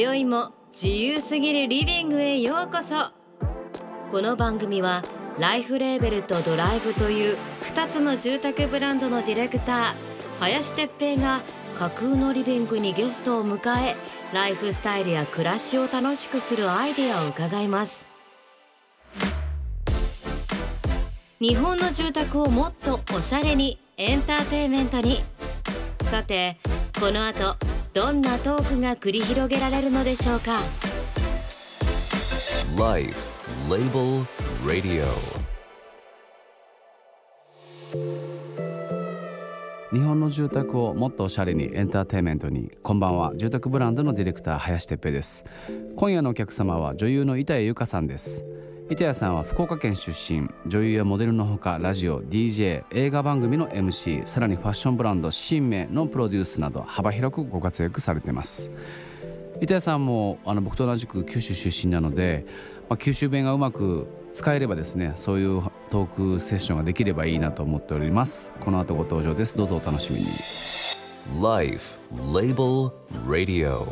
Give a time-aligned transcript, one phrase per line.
[0.00, 3.10] 今宵も自由すぎるリビングへようこそ。
[4.12, 5.02] この番組は
[5.40, 7.36] ライフレーベルとドライブという
[7.74, 11.40] 2つの住宅ブランドのディレクター林哲平が
[11.76, 13.96] 架空のリビングにゲストを迎え
[14.32, 18.06] ライフスタイルや暮らしを楽しくするアイデアを伺います。
[21.40, 25.24] 日本の住宅をもっとおしゃれにエンターテイメントに。
[26.04, 26.56] さて
[27.00, 27.56] この後
[27.98, 30.60] どんなトークが繰り広げられるのでしょうか
[32.78, 33.18] ？Life
[33.68, 34.24] Label
[34.64, 35.04] Radio.
[39.90, 42.70] 日本の住宅をもっとおしゃれにエンターテインメントに。
[42.84, 43.34] こんばんは。
[43.34, 45.44] 住宅ブランドのディレクター林哲平です。
[45.96, 48.46] 今夜のお客様は女優の板谷由香さんです
[48.90, 50.48] 板谷さんは福岡県出身。
[50.66, 58.70] 女優やモデルのほかラジオ DJ 映画番組の MC さらにファッションブランド新名のプロデュースなど幅広くご活躍されています。
[59.56, 62.46] 板谷さんもあの僕と同じく九州出身なので、
[62.88, 68.54] まあ、九州弁がうまく使えればですねそういうトークセッションができればいいなと思っております。
[68.58, 69.54] この後ご登場です。
[69.54, 70.26] どうぞお楽しみに。
[71.42, 71.98] Life
[72.32, 72.90] Label
[73.26, 73.84] Radio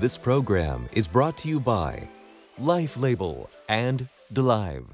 [0.00, 2.08] This program is brought to you by
[2.62, 4.84] Life Label and DeLive.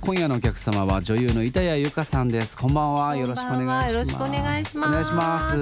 [0.00, 2.56] 今夜のお客様は女優の板谷由香さんです。
[2.56, 3.16] こんばんは。
[3.16, 3.92] よろしくお願いします。
[3.94, 4.88] よろしくお願いします。
[4.88, 5.56] お願いします。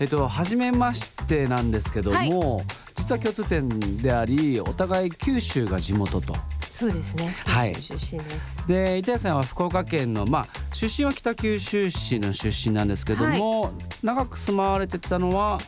[0.00, 2.66] えっと初めましてなんですけども、はい。
[2.96, 6.34] 実は共通点でありお互い九州が地元と
[6.70, 7.34] そうですね。
[7.44, 7.74] はい。
[7.82, 13.72] 出身です、で板谷さんは福岡県のまあ出身は北九州市の出身なんですけども、
[14.02, 15.58] 長く住まわれてたのは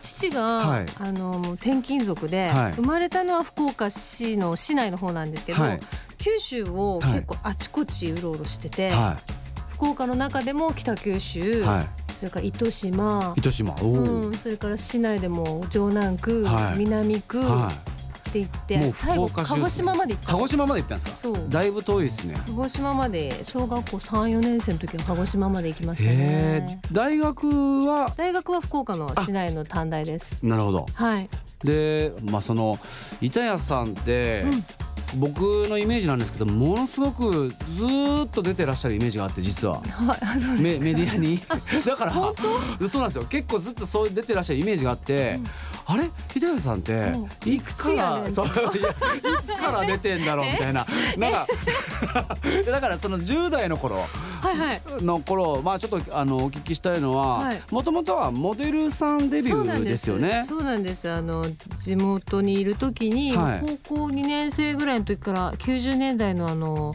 [0.00, 0.86] 父が、はい。
[0.98, 2.72] あの転勤族で、はい。
[2.74, 5.80] 生まれたのは福岡市の市内の方なんですけど、はい。
[6.18, 9.18] 九州を結構あちこちうろうろしてて、は
[9.68, 11.62] 福岡の中でも北九州、い。
[11.62, 11.86] は
[12.18, 13.74] それから糸島い、糸島。
[13.80, 16.78] うん、それから市内でも城南区、はい。
[16.78, 17.42] 南区
[18.42, 20.32] っはて言って、最後鹿児島まで行っい、た。
[20.32, 21.16] 鹿児島まで行ったんですか？
[21.16, 21.36] そう。
[21.48, 22.34] だいぶ遠いですね。
[22.46, 28.12] 鹿児島まで小学校34年生の時は鹿児島まで行きましたへねえ大学は？
[28.16, 30.38] 大学は福岡の市内の短大です。
[30.42, 30.86] なるほど。
[30.94, 31.28] はい
[31.64, 32.78] でまあその
[33.20, 34.44] 板谷さんって、
[35.16, 39.80] 僕のイメージなんですけどものすごくずーっと出てらっしゃるイメージがあって実は。
[39.80, 40.16] は
[40.58, 41.40] いメメディアに。
[41.86, 43.24] だからそうなんですよ。
[43.24, 45.40] 結構ずっとそう出てらっしゃるイメージがあって、
[45.86, 46.10] あれ？
[46.34, 47.52] 板谷さんってうん。
[47.52, 48.50] いつからそうい
[49.44, 50.86] つから出てんだろうみたいな。
[51.16, 51.46] なんか
[52.70, 54.06] だからその10代の頃
[55.00, 57.62] の頃まあちょっとあのお聞きしたいのははい。
[57.70, 60.44] もともとはモデルさんデビューですよね。
[60.46, 61.10] そうなんです。
[61.10, 61.46] あの
[61.78, 63.60] 地元にいる時に、はい。
[63.86, 66.94] 高校2年生ぐらいの時から90年代のあの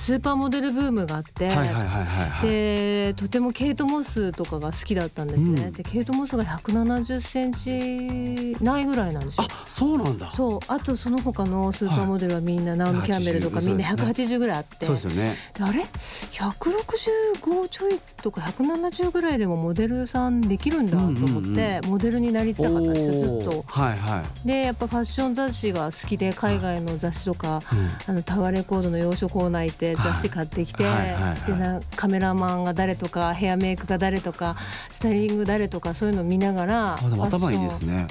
[0.00, 2.48] スーパーモデルブームがあって、はいはいはいはいはい。
[2.48, 5.72] でとてもケイト・モスとかが好きだったんですね、うん。
[5.72, 9.46] でケイト・モスが170センチないぐらいなんですよ。
[9.48, 10.30] あそうなんだ。
[10.32, 10.60] そう。
[10.68, 14.86] あとその他のスーパーモデルはみんな、ナオミ・キャンベルとか180みんなそうです180ぐらいあって。
[14.86, 15.36] そうですよね。
[15.54, 24.46] であれ？165ちょいとか170ぐらいでもモデルさんできるんだと思って、モデルになりたかったんですよずっとはいはい。
[24.46, 34.56] でやっぱファッション雑誌が好きで海外の雑誌とか、うんあのタワーレコードの洋書コーナー行って雑誌買ってきて、はいはいはいはいでなカメラマンが誰とかヘアメイクが誰とか
[34.90, 38.06] スタイリング誰とかそういうの見ながら頭いいですね。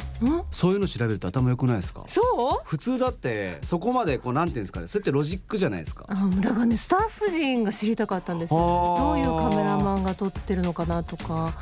[0.52, 2.04] そういうの調べると頭良くないですか？
[2.08, 2.66] そう？
[2.66, 4.88] 普通だってそこまでこうなんていうんですかね。
[4.88, 6.06] それってロジックじゃないですか。
[6.08, 11.54] あだからねスタッフ陣が知りたかったんですよどういうカメラマンが撮ってるのかなとか。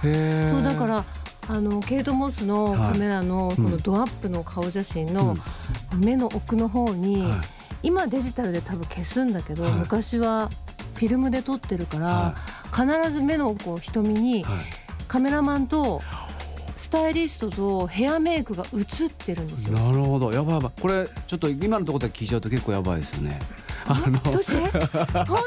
[0.45, 1.05] そうだから
[1.49, 5.37] あのケイト・モスのカメラのこのドアップの顔写真の
[5.95, 7.39] 目の奥の方に、はい。
[7.83, 9.73] 今デジタルで多分消すんだけど、はい。
[9.73, 10.49] 昔は
[10.95, 12.35] フィルムで撮ってるから、は
[12.71, 14.55] 必ず目のこう瞳にはい。
[15.07, 16.01] カメラマンと
[16.75, 19.77] スタイリストとヘアメイクが映ってるんですよ。
[19.77, 20.33] なるほど。
[20.33, 20.71] やばいやばい。
[20.81, 23.39] これちょっと今のところで聞いちゃうと結構やばいですよね。
[23.87, 24.69] あのどうして？
[25.27, 25.37] 本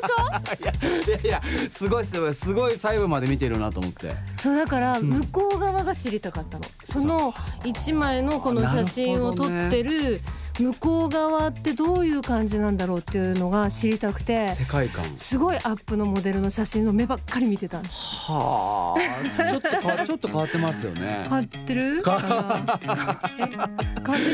[0.60, 4.14] いやいやいやすごいすごいすごい細部まで見てるなと思って。
[4.36, 6.64] 当そうだから向こう側が知りたかったの。
[6.84, 7.34] その
[7.64, 10.20] 一枚のこの写真を撮ってる
[10.60, 15.16] 向こう側ってどういう感じなんだろうっていうのが知りたくて世界観。
[15.16, 18.30] すごいアップのモデルの写真の目ばっかり見てたんです。
[18.30, 19.00] はあ。
[19.48, 21.20] ちょっとかちょっと変わってますよね。
[21.22, 22.02] 変わってる？
[22.04, 22.28] 変わって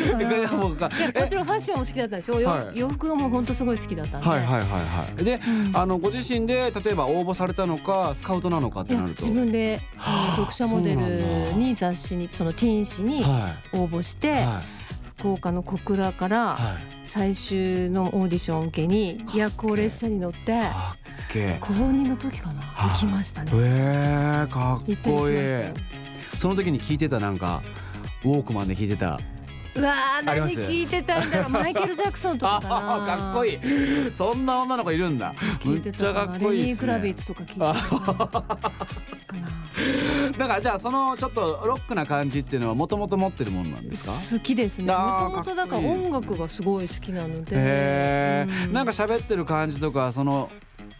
[0.01, 0.31] るかな？
[0.37, 2.79] いやもちろんファッションも好きだったんですよ、洋服はい。
[2.79, 5.25] 洋服がもう本当すごい好きだったんで、はいはいはいはい。
[5.25, 5.41] で、
[5.75, 9.23] あのご自身で例えば応募されたのかスカウトなのかってなると。
[9.23, 11.01] 自分であの読者モデル
[11.59, 14.76] に雑誌にそのティーン誌には応募して、いはい
[15.19, 16.97] 福岡の小倉からはい。
[17.09, 20.65] 最終のオーディションを受けに夜行列車に乗って
[21.61, 23.51] 高2の時かなはい行きましたね。
[23.55, 26.37] えー、か行っこいい。
[26.37, 27.63] その時に聞いてたなんか
[28.25, 29.21] ウォークマンで聞いてた。
[29.77, 29.93] うわ
[30.27, 30.59] あります？
[30.63, 31.51] 聞いてたんだろう。
[31.63, 33.17] マイケル・ジャクソンとかかな。
[33.19, 33.59] かっこいい。
[34.13, 35.33] そんな女の子いるんだ。
[35.61, 38.57] 聞いてむっちゃかっこいいレニー・クラビッツとか聞いてた
[40.61, 44.39] じゃあそのちょっとロックな感じっていうのはもともと持ってるものなんですか？
[44.39, 44.93] 好きですね。
[44.93, 47.57] もともとだから音楽がすごい好きなので。
[47.57, 50.51] へえ、うなんか喋ってる感じとかその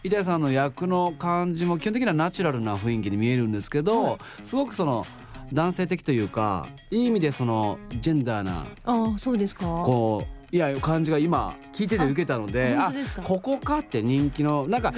[0.03, 4.17] 板谷さんの役の感じも基本的にはナチュラルな雰囲気に見えるんですけど、はい。
[4.43, 5.05] すごくその
[5.51, 9.61] 男性的というかいい意味でそのジェンダーなああそうですか？
[9.65, 13.21] こういや感じが今聞いてて受けたので本当ですか？
[13.21, 14.97] ここかって人気のなんかな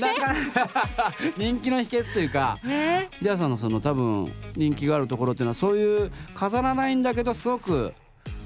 [0.00, 0.34] なんか
[1.38, 7.92] 人気の秘訣というかえ板谷さんのその多分人気があるところっていうのはそういう飾らないんだけどすごく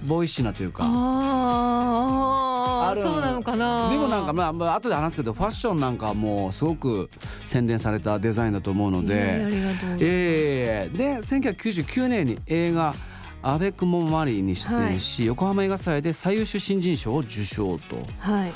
[0.07, 0.85] ボーイッシュなというか。
[0.85, 3.89] ああそうなのかな。
[3.91, 7.11] でもなんかまあまあ後で話すけどファッションなんかもすごく
[7.45, 12.95] 洗練されたデザインだと思うのいやいやあで、りがとうえー、で1999年に映画
[13.43, 17.97] 「アベクモマリー」に出演し、横浜映画祭で最優秀新人賞を受賞と。
[18.19, 18.53] はい。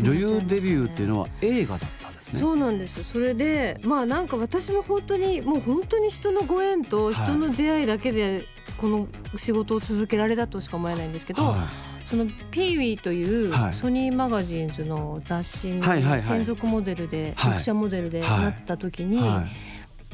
[0.00, 2.38] 女優デビューっていうのは映画だったんですね。
[2.40, 3.04] そうなんです。
[3.04, 7.14] それでまあなんか私も本当にもう本当に人のご縁とはい。
[7.14, 8.44] 人の出会いだけで
[8.78, 9.06] この
[9.36, 11.68] 仕事を続けられたとしか思えないんですけど、は
[12.04, 13.72] そのピーウィーというはい。
[13.72, 16.20] ソニーマガジンズの雑誌にはいはいはい。
[16.20, 17.52] 専属モデルではい。
[17.52, 18.40] 読者モデルではい。
[18.40, 19.46] なった時いには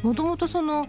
[0.03, 0.07] い。
[0.07, 0.89] もともとその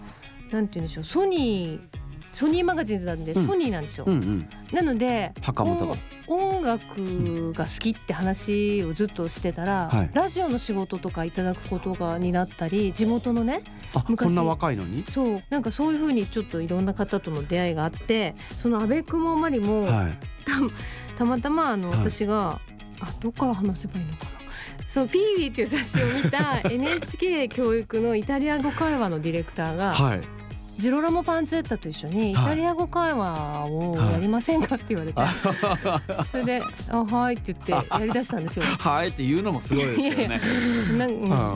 [0.51, 2.00] なんて言うんでしょうソニー
[2.31, 3.45] ソニーマガジンズなんでうん。
[3.45, 4.05] ソニーなんですよ。
[4.07, 5.97] うんうん、なので音
[6.27, 10.09] 音楽が好きって話をずっとしてたら、はい。
[10.13, 13.63] ラジオの仕事とかいただくことがになったり地元のね
[13.93, 14.27] あ昔。
[14.27, 15.43] こんな若いのに、そう。
[15.49, 20.17] なんかそういうふうにちょっといろんな方との出会いがあってその阿部君もマリも、はい、
[21.15, 21.99] たまたまあの、はい。
[21.99, 22.61] 私が
[23.01, 24.41] あどっから話せばいいのかな。
[24.87, 30.21] そのピーウィーっていう雑誌を見た NHK 教育のイタリア語会話のディレクターが、はい、
[30.77, 32.45] ジロラモ・パンツェッタと一緒にイはい。
[32.47, 35.21] タリア語会話をやりませんかって言われて、
[36.31, 38.65] それで「あはい」って言ってやりだしたんですよ。
[38.79, 40.41] はいって言うのもすごいですよね。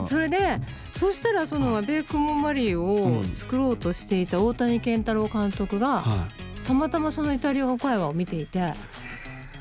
[0.08, 0.60] それで
[0.94, 6.26] そしたらその「アベクモマリー」を作ろうとしていた大谷健太郎監督がは
[6.62, 6.66] い。
[6.66, 8.72] たまたまそのイタリア語会話を見ていて。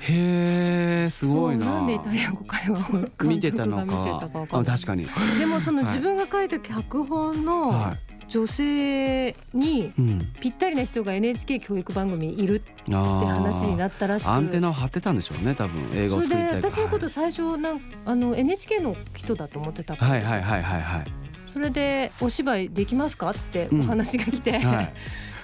[0.08, 1.66] へえすごいな。
[1.66, 2.80] なんでイタリア語会話
[3.24, 4.64] を見てたの見てか。
[4.64, 5.08] 確かに、
[5.40, 5.86] でもそのはい。
[5.88, 9.94] 自分が書いた脚本のは女性に
[10.40, 14.30] ぴったりな人が NHK 教育番組にいるって話になったらしく。
[14.30, 15.82] アンテナを張ってたんでしょうね多分。
[15.94, 16.70] 映画それでを作りたいから。
[16.70, 19.96] 私のこと最初なんあの NHK の人だと思ってた。
[19.96, 21.06] からはいはいはいはいはい。
[21.54, 24.94] それで「お芝居できますか?」ってお話が来て、はい。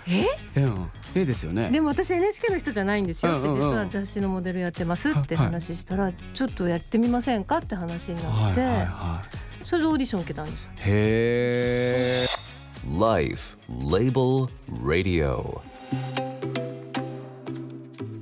[0.09, 0.25] え？
[0.55, 1.69] えうんええですよね。
[1.69, 3.37] でも私 NHK の人じゃないんですよ。
[3.39, 3.69] ってうんうんうん。
[3.69, 8.61] 実は雑誌のモデルやってますって話したらちょっとやってみませんかって話になって。
[8.61, 9.23] はいはいは
[9.63, 10.65] それでオーディション受けたんです。
[10.65, 12.50] いへえ
[12.89, 14.47] Life Label
[14.83, 15.61] Radio.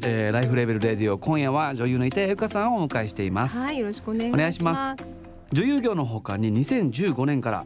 [0.04, 5.16] えーライフレベルレディオ今夜は女優の板谷由香さんをお迎えしています、はいよろしくお願いしお願いしまます。
[5.52, 7.66] 女優業のほかに2015年から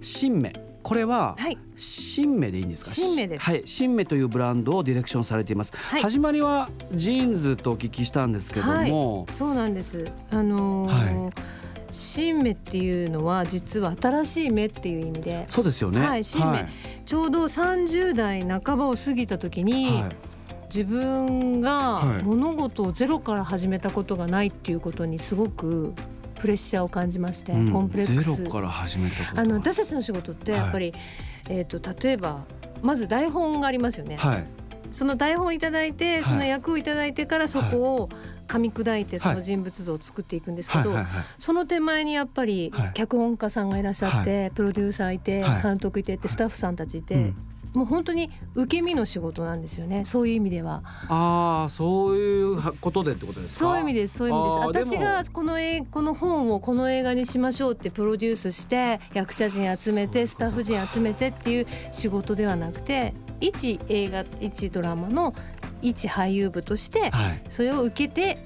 [0.00, 0.52] 新芽
[0.82, 1.58] これははい。
[1.74, 2.90] 新芽でいいんですか？
[2.90, 3.42] 新芽です。
[3.44, 6.02] はい新芽というブランドをディレクションされています、はい。
[6.02, 10.10] 始まりはジーンズとお聞きしたんですけども、そうなんです。
[10.30, 11.30] あのーは
[11.90, 15.44] 新芽っていうのは実は新しい芽っていう意味で。
[15.46, 16.00] そうですよね。
[16.00, 16.68] はい新芽。
[17.04, 20.16] ちょうど30代半ばを過ぎた時に、はい。
[20.68, 21.60] 自分はい。
[21.60, 25.94] が物事をゼロから始めたことがないっていうことにすごく
[26.34, 27.72] プレッシャーを感じまして、うん。
[27.72, 28.36] コンプレックス。
[28.36, 30.92] ゼロから始めたことあの私たちの仕事ってやっぱり、
[31.48, 32.44] えー、と例えば
[32.82, 34.46] まず台本がありますよね、はい。
[34.90, 38.08] その台本をいただいて、いその役をいただいてからそこを
[38.46, 40.94] 噛み砕いてその人物像を作っていくんですけど、
[41.38, 42.92] その手前にやっぱりはい。
[42.94, 45.62] 脚本家さんがいらっしゃって、プロデューサーいて、はい。
[45.62, 47.36] 監督いてってスタッフさんたちいて、うん。
[47.74, 50.06] もう本当に受け身の仕事なんですよね。
[50.06, 50.82] そういう意味では。
[51.08, 53.66] ああそういうことでってことですか？
[53.66, 54.16] そういう意味です。
[54.16, 54.94] そういう意味です。
[54.94, 65.34] 私がこの映この本をこの映画にしましょうってプロデュースして役者陣集めてスタッフ陣集めてっていう仕事ではなくて一映画一ドラマの
[65.88, 67.40] 一俳優部としてはい。
[67.48, 68.38] それを受けて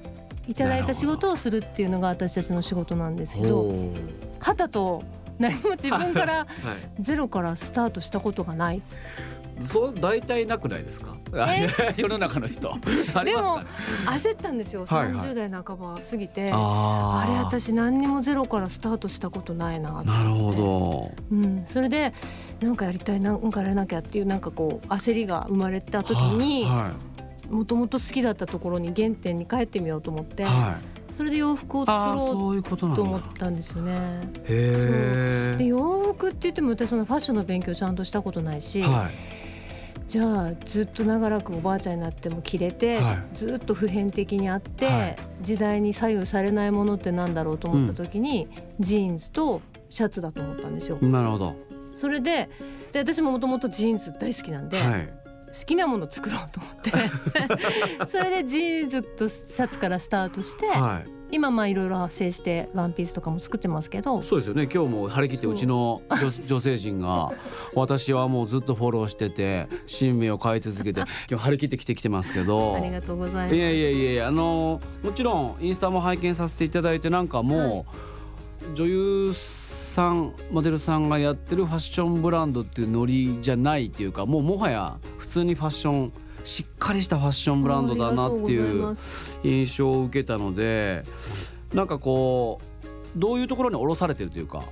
[0.47, 3.99] いただいた仕事をするっていうのが私たちの仕事なんですけどほう
[4.39, 5.03] はたと
[5.39, 6.45] 何も自分からは
[6.99, 7.01] い。
[7.01, 8.81] ゼロからスタートしたことがない。
[9.59, 11.15] そう大体なくないですか？
[11.35, 11.67] え？
[11.95, 12.71] 世の中の人。
[13.23, 13.59] でも
[14.07, 14.85] 焦ったんですよ。
[14.87, 15.29] はいはい。
[15.29, 17.31] 30代半ば過ぎて、あー。
[17.31, 20.07] あれ私何にもゼロからスタートしたことないなって。
[20.09, 21.11] なるほど。
[21.31, 22.11] うん、それで
[22.59, 26.91] なんかやりたいなんかやらなきゃっていうなんかこう焦りが生まれた時には
[27.51, 30.79] もともと好きだったところに原点に帰ってみようと思って、いは
[31.11, 33.91] そそれで洋服を作ろうと思ったんですよね。
[34.45, 40.07] へえで洋服って言っても私そのファッションの勉強ちゃんとしたことないし、はい。
[40.07, 43.17] じゃあずっと長らくおばあちゃんになっても着れて、はい。
[43.35, 45.15] ずっと普遍的にあって、はい。
[45.41, 48.47] 時代に左右されないものってなんだろうと思った時に、
[48.79, 50.97] ジーンズとシャツだと思ったんですよ。
[51.01, 51.55] なるほど。
[51.93, 52.49] それで
[52.93, 55.20] で私ももともとジーンズ大好きなんで、はい
[55.51, 56.91] 好きなもの作ろうと思って。
[58.07, 61.21] それでジーンズとシャツからスタートして、はい。
[61.33, 64.21] 今まあいろいろ派生してワンピースとかも作ってますけど。
[64.21, 64.67] そうですよね。
[64.71, 67.31] 今日も張り切ってそううちの女 女性陣が
[67.73, 72.75] 私はもうずっとフォローしてて新名を買い続けて今日張り切ってきてきてますけど。
[72.75, 73.55] ありがとうございます。
[73.55, 78.11] いやいやいやいやあのもちろんインスタも拝見させていただいてなんかもう、
[78.75, 88.93] 女優さんモデルさんがやってるファッションブランドっていうノリじゃないっていうかもうもはや普通にファッションしっかりしたファッションブランドだなっていいう
[89.43, 91.03] 印象を受けたので
[91.73, 94.63] なんかこうどういうところに降ろされてるというか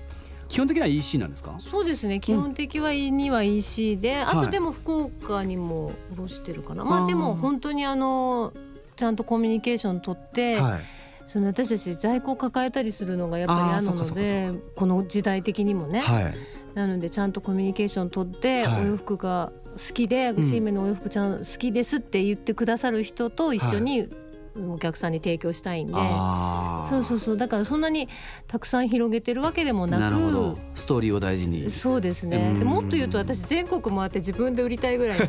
[0.47, 1.55] 基本的には EC なんですか？
[1.59, 8.51] そうですね基本的はには EC で、あはいとでも福岡にも卸してるかな、まあーあでも本当にあの
[8.95, 10.81] ちゃんとコミュニケーション取って、はい。
[11.27, 16.35] その私たち在庫抱えたりするのがやっぱり嫌なのでこの時代的にもね、はい。
[16.73, 18.85] なのでちゃんとコミュニケーション取って、はい。
[18.85, 24.09] お洋服が好きでん新芽のお洋服ちゃん好きですって言ってくださる人と一緒に
[24.67, 27.37] お客さんに提供したいんで、そうそうそう。
[27.37, 28.09] だからそんなに
[28.47, 31.69] たくさん広げてるわけでもなくストーリーを大事に。
[31.69, 32.51] そうですね。
[32.63, 35.19] もっと言うと私全国回って自分で売りたいぐらい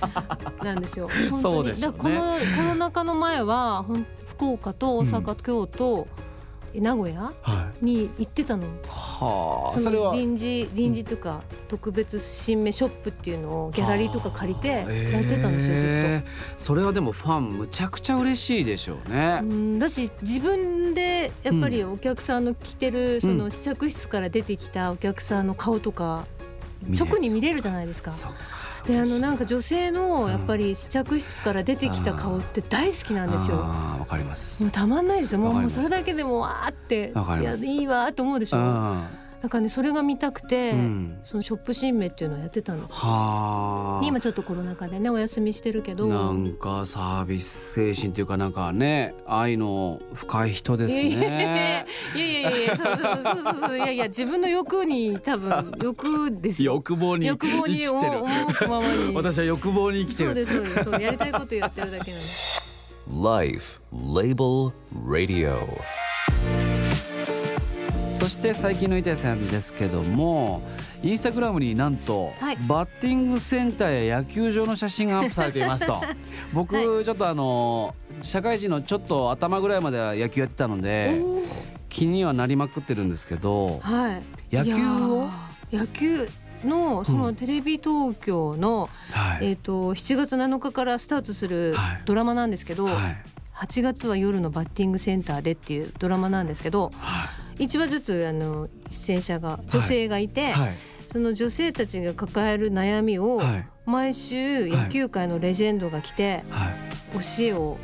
[0.64, 1.08] なんですよ。
[1.08, 1.42] 本当に。
[1.42, 1.98] そうですよね。
[1.98, 3.84] このコロナ禍の前は
[4.26, 6.06] 福岡と大阪、京都
[6.74, 7.32] 名古屋？
[7.42, 7.84] はい。
[7.84, 8.66] に行ってたの？
[8.86, 9.78] はあ。
[9.78, 14.86] そ臨時臨時とか特別新芽ショップっていうのをギャラリーとか借りてやっ
[15.24, 19.38] てたんですよずっへーそれはでもファンむちゃくちゃ嬉しいでしょうね。
[19.40, 19.46] と。
[19.46, 19.78] うん。
[19.78, 26.26] だし自分でやっぱりお客さんの着てるその試着室から出てきたお客さんの顔とか
[26.88, 28.10] 直に見れるじゃないですか。
[28.10, 28.36] そっか
[28.86, 33.58] であのなんか女性のやっぱり試着室から出てきた顔って大好きなんですよ。
[33.58, 34.62] わかります。
[34.62, 35.40] もうたまんないですよ。
[35.40, 38.58] もうそれだけでもわーっていやいいわーって思うでしょ。
[39.42, 42.94] だからねそれが見たくて、うんそのショップ新名っていうのをやってたんです。
[42.94, 46.06] はあ今ちょっとコロナ禍でねお休みしてるけど。
[46.06, 51.86] なんかサービス精神っていうかなんかね愛の深い人ですいやいやね。
[52.14, 56.74] いやいやいやそうそうそうそうそういやいや自分の欲に多分欲ですよ。
[56.74, 58.22] 欲望に欲望に生きてる。
[58.22, 59.14] 思うままに。
[59.14, 60.30] 私は欲望に生きてる。
[60.30, 62.62] そうですそうですそうやりたいことやってるだけなんです。
[63.10, 64.72] Life Label
[65.06, 66.07] Radio.
[68.18, 70.60] そして最近の板谷さんですけども
[71.04, 72.56] インスタグラムになんと、はい。
[72.66, 76.02] バッティングセンターや野球場の写真がアップされていますと。
[76.52, 81.22] 僕、はちょっとあの社会人のちょっと頭ぐらいまでは野球やってたので
[81.88, 84.18] 気にはなりまくってるんですけどは
[84.50, 84.54] い。
[84.54, 85.28] 野球を？
[85.72, 86.28] 野球
[86.64, 92.02] のそうのんテレビ東京の、はい、えっ、と7月7日からスタートするはい。
[92.04, 92.94] ドラマなんですけど、はい。
[93.54, 100.74] 8月は夜のバッティングセンターでっていうドラマなんですけど、は1話ずつあの出演者が女性がいて、はい。
[101.10, 103.68] その女性たちが抱える悩みをはい。
[103.86, 106.74] 毎週野球界のレジェンドが来てはい。
[107.14, 107.78] 教えを。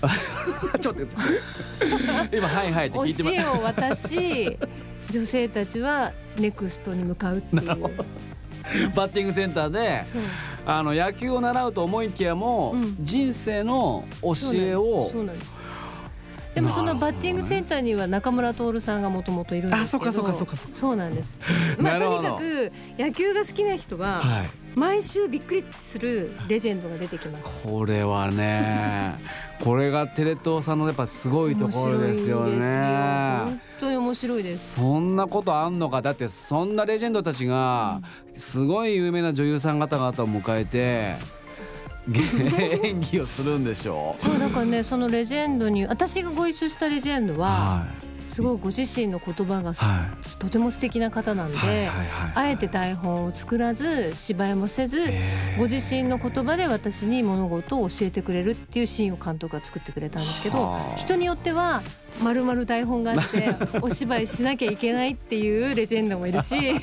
[0.80, 1.02] ちょっと
[2.34, 4.56] 今はいはいって教聞いてまえを渡し
[5.10, 7.66] 女性たちはネクストに向かうっていう。
[8.94, 10.04] バッティングセンターで
[10.64, 12.96] あの野球を習うと思いきやも、うん。
[13.00, 15.54] 人生の教えをそうなんです
[16.54, 21.38] でもそのバッティングセンターには中村徹さんがもともといるんですけどあそうかそうかそうかそうなんです。
[21.78, 24.50] まあとにかく野球が好きな人ははい。
[24.76, 27.66] 毎週びっくりするレジェンドが出てきます。
[27.66, 29.16] これはね
[29.60, 32.58] これがテレ東さんのやっぱすごいところですよね。
[33.44, 34.74] 本当に面白いです。
[34.74, 36.02] そんなことあんのか。
[36.02, 38.00] だってそんなレジェンドたちが
[38.34, 41.16] すごい有名な女優さん方々を迎えて
[42.82, 44.22] 演技をするんでしょう。
[44.22, 48.10] そうだからねそのレジェンドに私がご一緒したレジェンドははい。
[48.26, 50.06] すごいご自身の言葉がすは
[50.38, 55.58] とても素敵な方なんで、はいはいはいあえて台本を作らず芝居もせずへー。
[55.58, 60.96] ご自身の言葉で私に物事を教えてくれるっていうシーンを監督が作ってくれたんですけどはあ。
[60.96, 61.82] 人によっては
[62.22, 63.50] まるまる台本があって
[63.80, 66.54] お芝居しなきゃいけないっていうレジェンドもいるし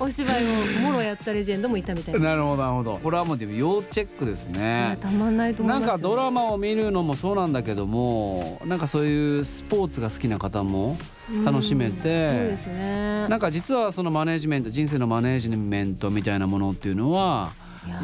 [0.00, 2.20] お芝居をもろやったレジェンドもいたみたいな。
[2.20, 2.96] なるほどなるほど。
[3.02, 4.96] これはもうでも要チェックですね。
[5.00, 5.86] たまんないと思いますよ。
[5.88, 10.96] なんかドラマを見るのもそうなんだけどもなんかそういうスポーツが好きな方も
[11.44, 11.92] 楽しめて。
[11.92, 12.08] うんそう
[12.48, 13.28] ですね。
[13.28, 17.52] なんか実はそのマネジメント人生のマネジメントみたいなものっていうのは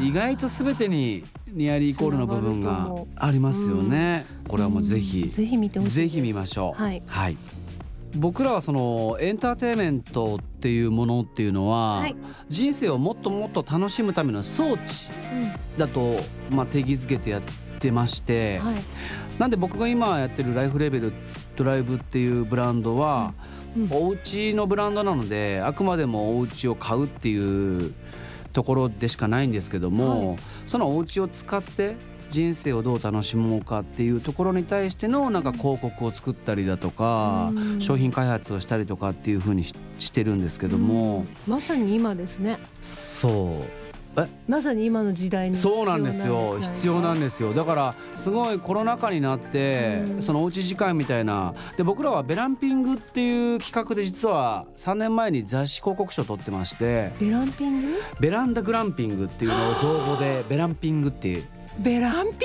[0.00, 6.82] 意外と全てにニアリーイコールの部分がありますよね、これはもうぜひ、ぜひ見てほしいぜひ見ましょう。
[6.82, 7.02] はい。
[8.16, 12.16] 僕らはそのエンターテインメントっていうものっていうのは、はい。
[12.48, 14.82] 人生をもっともっと楽しむための装置
[15.76, 16.20] だと、
[16.52, 17.42] まあ、定義づけてやっ
[17.78, 18.74] てまして、はい。
[19.38, 21.12] なんで僕が今やってるライフレベル
[21.56, 23.34] ドライブっていうブランドは、
[23.76, 23.88] うん。
[23.90, 27.92] お家のブランドなのであくまでもお家を買うっていう
[28.52, 31.96] ところでしかないんですけども、そのお家を使って
[32.30, 37.80] 人生をどう楽しもうかっていうところに対してのなんか広告を作ったりだとか、うん。
[37.80, 42.58] 商品開発をしたりとかっていうふうにししてるんですけども、まさに今ですね。
[42.80, 43.83] そう
[44.46, 46.58] まさに今の時代にそうなんですよ。
[46.60, 47.52] 必要なんでですよ。
[47.52, 50.22] だからすごいコロナ禍になってうん。
[50.22, 51.54] そのおうち時間みたいな。
[51.76, 57.86] で僕らはベランピングっていう企画で実は3年前に雑誌広告賞を取ってましてベランピング？
[58.20, 61.44] ベランダグランピングっていうのを造語でベランピングっていう。
[61.78, 62.38] ベランピング？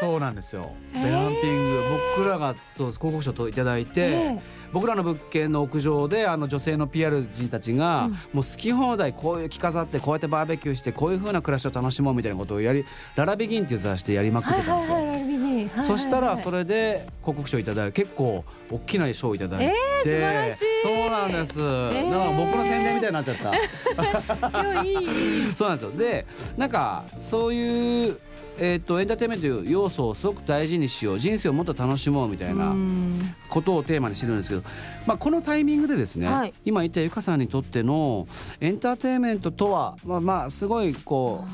[0.00, 0.72] そうなんですよ。
[0.92, 1.82] ベランピング
[2.16, 4.38] 僕らがそう広告賞をいただいて、え
[4.72, 8.12] 僕らの物件の屋上であの女性の PR 人たちが、うん。
[8.12, 12.84] もう好き放題こういう着飾ってこうやってバーベキューしてこういう風な暮らしを楽しもうみたいなことをやり
[13.14, 14.96] ララビギンっていう雑誌でやりまくっはいてたんですよ。
[14.96, 15.82] はいはいラルビギンはいはいはい。
[15.82, 19.72] そしたらそれで広告賞いただいて結構大きな賞をいただいて、えー
[20.02, 20.64] 素晴らしい。
[20.82, 22.10] そうなんです、ー。
[22.10, 23.52] だから僕の宣伝みたいになっちゃった。
[25.56, 25.90] そうなんですよ。
[25.96, 26.26] で
[26.56, 28.18] なんかそういう、
[28.58, 33.20] えー、とエンターテインメントという要素をすごく大事にしよう人生をもっと楽しもうみたいなうん。
[33.48, 34.62] ことをテーマにしてるんですけど、
[35.06, 36.54] まあ、このタイミングでですね、はい。
[36.64, 38.26] 今言ったゆかさんにとっての
[38.60, 41.44] エンターテインメントとはまあまあすごいこ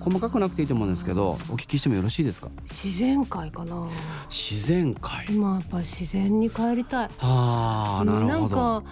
[0.00, 2.48] う細かくなくていいと思うんですけどお聞きしてもよろしいですか？
[2.64, 3.88] 自然界かな。
[4.28, 5.24] 自然界。
[5.30, 7.08] 今やっぱ自然に帰りたい。
[7.20, 8.46] あーなるほど。
[8.46, 8.82] んか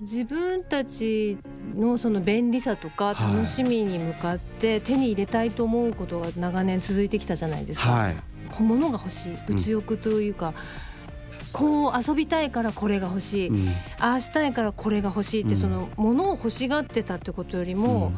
[0.00, 1.38] 自分たち
[1.74, 3.34] のその便利さとかはい。
[3.34, 7.90] 楽しみに向かって手に入れたいと思うことが長年続いてきたじゃないですか。
[7.90, 8.16] はい。
[8.60, 9.36] 物が欲しい。
[9.46, 10.54] 物欲というか、
[11.52, 13.68] こう遊びたいからこれが欲しい、うん。
[13.98, 15.56] ああしたいからこれが欲しいって、うん。
[15.56, 18.12] その物を欲しがってたってことよりも、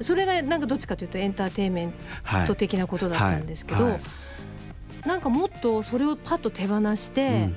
[0.00, 3.92] それがなんかどっちかというとエンターテインメンはいト的なことだったんですけど、はい。
[3.94, 4.00] はい
[5.06, 7.56] なんかもっとそれをパッと手放して、うん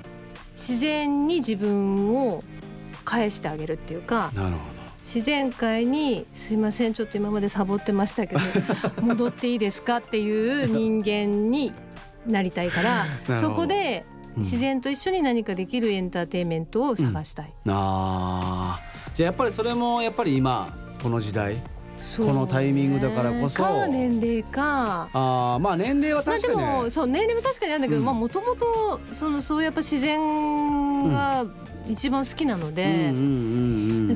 [0.56, 2.42] 自然に自分を
[3.06, 4.62] 返してあげるっていうかなるほ
[5.02, 8.42] 自然界に「すいませんちょっと今までサボってましたけど
[9.02, 11.72] 戻っていいですか?」っていう人間に
[12.26, 17.54] なりたいから どそこでうん自然と一緒に何かできるエンターテインメントを探したい。
[17.64, 21.56] どあーじゃあやっぱりそれもやっぱり今この時代
[22.18, 23.64] このタイミングだからこそ。
[23.64, 25.10] か年齢か。
[25.14, 28.06] あーまあ年齢はまあで確かにね、もそう年齢も確かにあるんだけど、うん。
[28.06, 31.46] まあもともとそのそうやっぱ自然が
[31.88, 33.14] 一番好きなので、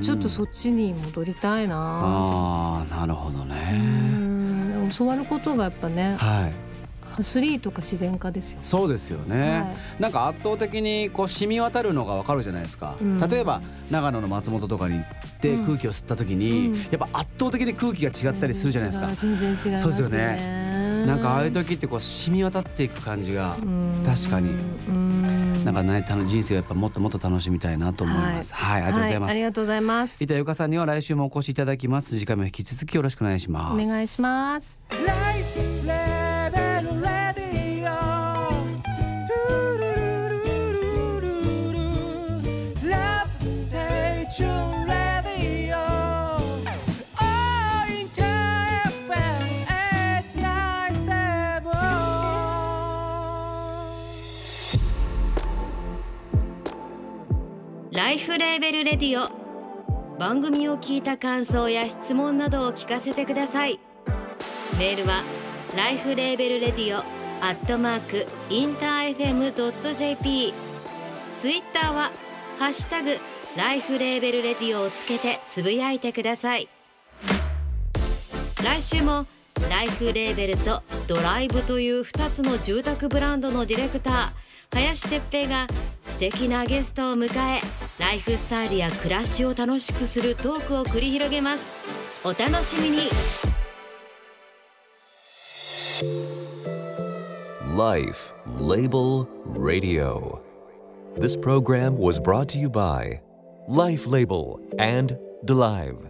[0.02, 1.76] ちょっとそっちに戻りたいな。
[1.78, 3.56] ああなるほどうね
[4.88, 6.52] ん教わることがやっぱねはい。
[6.52, 6.69] ア
[7.24, 8.60] スリートか自然家ですよ。
[8.64, 13.20] そうですよね、はなんか圧倒的にこう染み渡るのがわかるじゃないですか、うん。
[13.20, 15.06] 例えば長野の松本とかに行っ
[15.40, 15.66] てうん。
[15.66, 16.76] 空気を吸った時に、うん。
[16.76, 19.80] やっぱ圧倒的に空気が違ったりするじゃないですか、全然違う全然違いますよね。
[19.80, 24.04] そうですよなんかああいう時ってこう染み渡っていく感じが、うん。
[24.06, 24.50] 確かに。
[24.90, 25.66] うん。
[25.66, 28.54] なんかね楽人生をやっぱもっともっと楽しみたいなと思います。
[28.54, 30.24] はい、ありがとうございます、はありがとうございます。
[30.24, 32.18] 板由香さんには来週もお越しいただきます。
[32.18, 33.86] 次回も引き続きよろしくお願いします。
[33.86, 34.80] お願いします。
[58.10, 60.18] ライフレーベルレディオ。
[60.18, 63.80] 番組を聞いた感想や質問などを聞かせてください。
[64.80, 65.22] メールは
[65.78, 67.02] ライフレーベルレディオ。
[67.46, 70.54] アットマーク InterFM.jp
[71.38, 72.10] ツイッターは
[72.58, 73.16] ハッシュタグ
[73.56, 76.68] ライフレーベルレディオをつけてつぶやいてください。
[78.64, 79.28] 来週も
[79.70, 85.68] ライフレーベルと Dolive という2つの住宅ブランドのディレクター林哲平が
[86.02, 87.62] 素敵なゲストを迎え
[88.00, 91.72] ライフスタイルや暮らしを楽しくするトークを繰り広げます
[92.24, 93.10] お楽しみに
[97.76, 100.42] Life Label Radio.
[101.16, 103.22] This program was brought to you by
[103.68, 106.10] Life Label and DeLive.